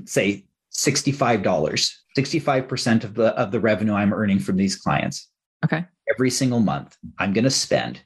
[0.07, 5.29] say $65, 65% of the, of the revenue I'm earning from these clients.
[5.63, 5.85] Okay.
[6.11, 8.01] Every single month, I'm going to spend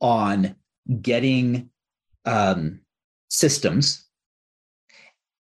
[0.00, 0.56] on
[1.02, 1.68] getting
[2.24, 2.80] um,
[3.28, 4.06] systems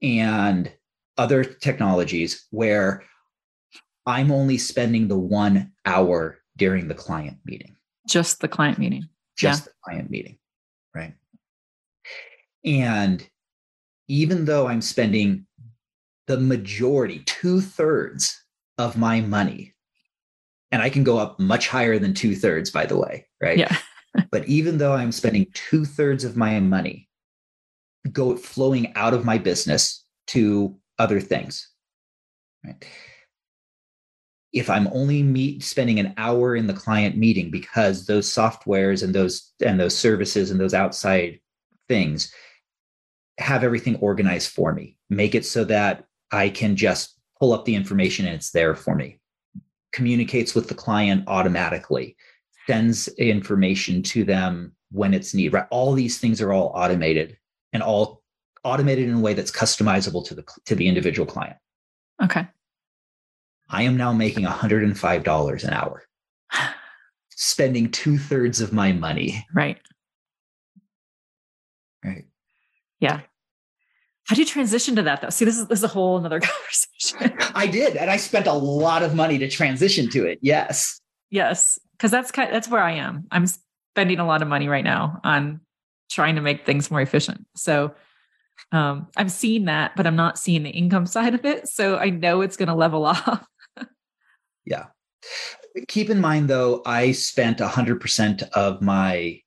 [0.02, 0.72] and
[1.16, 3.04] other technologies where
[4.06, 7.76] I'm only spending the one hour during the client meeting.
[8.08, 9.08] Just the client meeting.
[9.36, 9.64] Just yeah.
[9.66, 10.38] the client meeting.
[10.92, 11.14] Right.
[12.64, 13.26] And
[14.08, 15.46] even though I'm spending
[16.26, 18.40] the majority, two thirds
[18.78, 19.74] of my money,
[20.72, 23.58] and I can go up much higher than two thirds, by the way, right?
[23.58, 23.76] Yeah.
[24.30, 27.08] but even though I'm spending two thirds of my money
[28.12, 31.68] go flowing out of my business to other things,
[32.64, 32.84] right?
[34.52, 39.14] If I'm only meet spending an hour in the client meeting because those softwares and
[39.14, 41.38] those and those services and those outside
[41.88, 42.32] things
[43.40, 47.74] have everything organized for me, make it so that I can just pull up the
[47.74, 49.20] information and it's there for me.
[49.92, 52.16] Communicates with the client automatically,
[52.66, 55.52] sends information to them when it's needed.
[55.52, 55.66] Right?
[55.70, 57.36] All these things are all automated
[57.72, 58.22] and all
[58.62, 61.56] automated in a way that's customizable to the to the individual client.
[62.22, 62.46] Okay.
[63.70, 66.02] I am now making $105 an hour,
[67.30, 69.46] spending two thirds of my money.
[69.54, 69.78] Right.
[72.04, 72.24] Right.
[72.98, 73.20] Yeah.
[74.30, 75.30] How do you transition to that though?
[75.30, 76.38] See, this is this is a whole another
[77.00, 77.36] conversation.
[77.52, 80.38] I did, and I spent a lot of money to transition to it.
[80.40, 81.00] Yes.
[81.30, 83.26] Yes, because that's kind of, that's where I am.
[83.32, 85.60] I'm spending a lot of money right now on
[86.12, 87.44] trying to make things more efficient.
[87.56, 87.92] So
[88.70, 91.66] um, I'm seeing that, but I'm not seeing the income side of it.
[91.66, 93.44] So I know it's going to level off.
[94.64, 94.86] yeah.
[95.88, 99.40] Keep in mind though, I spent 100% of my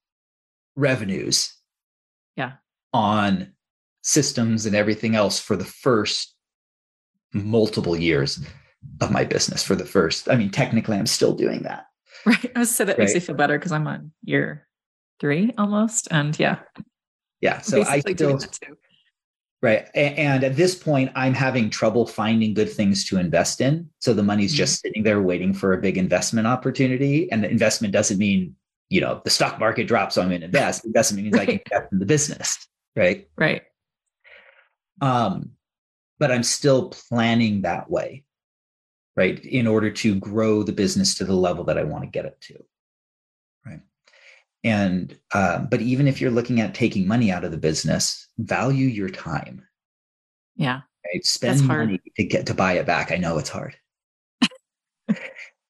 [0.76, 1.56] revenues
[2.36, 2.54] yeah
[2.92, 3.54] on
[4.04, 6.36] systems and everything else for the first
[7.34, 8.45] multiple years
[9.01, 11.86] of my business for the first i mean technically i'm still doing that.
[12.26, 12.51] Right.
[12.56, 12.99] I so that right?
[12.99, 14.68] makes me feel better because i'm on year
[15.20, 16.60] three almost and yeah.
[17.41, 18.39] Yeah so i still
[19.62, 24.14] right and at this point i'm having trouble finding good things to invest in so
[24.14, 24.58] the money's mm-hmm.
[24.58, 28.56] just sitting there waiting for a big investment opportunity and the investment doesn't mean
[28.89, 30.86] you know the stock market drops so i'm going to invest.
[30.86, 31.41] Investment means right.
[31.41, 33.28] i can invest in the business right?
[33.38, 33.64] Right
[35.02, 35.52] um,
[36.20, 38.24] but I'm still planning that way,
[39.16, 39.44] right?
[39.44, 42.39] In order to grow the business to the level that I want to get it
[42.41, 42.64] to,
[43.66, 43.82] right?
[44.64, 48.88] And um, but even if you're looking at taking money out of the business, value
[48.88, 49.66] your time.
[50.56, 50.82] Yeah.
[51.06, 51.26] Right?
[51.26, 53.12] Spend money to get to buy it back.
[53.12, 53.76] I know it's hard.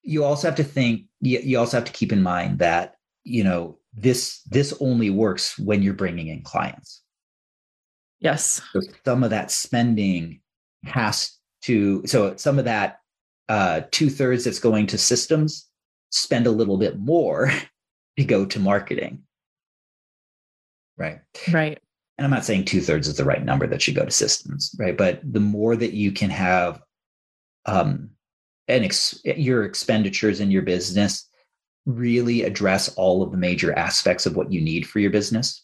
[0.02, 1.06] you also have to think.
[1.20, 2.94] You, you also have to keep in mind that
[3.24, 7.02] you know this this only works when you're bringing in clients
[8.20, 8.62] Yes.
[8.72, 10.40] So some of that spending
[10.84, 13.00] has to, so some of that
[13.48, 15.68] uh, two thirds that's going to systems,
[16.10, 17.50] spend a little bit more
[18.18, 19.22] to go to marketing.
[20.96, 21.20] Right.
[21.52, 21.78] Right.
[22.16, 24.74] And I'm not saying two thirds is the right number that should go to systems,
[24.78, 24.96] right?
[24.96, 26.80] But the more that you can have
[27.66, 28.10] um,
[28.68, 31.28] and ex- your expenditures in your business
[31.86, 35.63] really address all of the major aspects of what you need for your business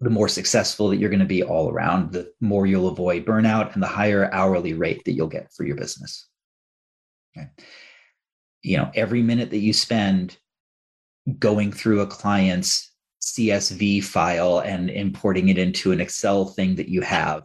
[0.00, 3.74] the more successful that you're going to be all around, the more you'll avoid burnout
[3.74, 6.26] and the higher hourly rate that you'll get for your business.
[7.36, 7.48] Okay.
[8.62, 10.38] You know, every minute that you spend
[11.38, 12.92] going through a client's
[13.22, 17.44] CSV file and importing it into an Excel thing that you have,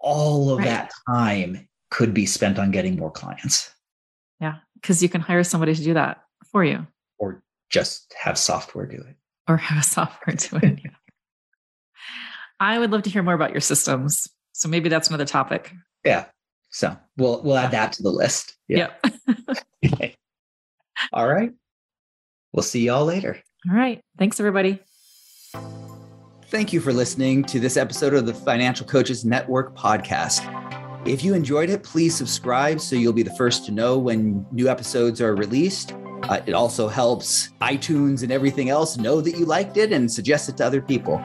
[0.00, 0.66] all of right.
[0.66, 3.72] that time could be spent on getting more clients.
[4.40, 6.86] Yeah, because you can hire somebody to do that for you.
[7.18, 9.16] Or just have software do it.
[9.48, 10.80] Or have a software do it.
[12.60, 14.28] I would love to hear more about your systems.
[14.52, 15.72] So maybe that's another topic.
[16.04, 16.26] Yeah.
[16.70, 18.56] So we'll we'll add that to the list.
[18.68, 18.90] Yeah.
[19.26, 19.58] Yep.
[21.12, 21.52] all right.
[22.52, 23.40] We'll see y'all later.
[23.70, 24.00] All right.
[24.18, 24.80] Thanks everybody.
[26.50, 30.54] Thank you for listening to this episode of the Financial Coaches Network podcast.
[31.06, 34.68] If you enjoyed it, please subscribe so you'll be the first to know when new
[34.68, 35.94] episodes are released.
[36.24, 40.48] Uh, it also helps iTunes and everything else know that you liked it and suggest
[40.48, 41.18] it to other people.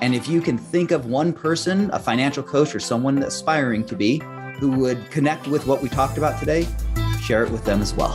[0.00, 3.96] And if you can think of one person, a financial coach or someone aspiring to
[3.96, 4.22] be,
[4.58, 6.66] who would connect with what we talked about today,
[7.22, 8.14] share it with them as well.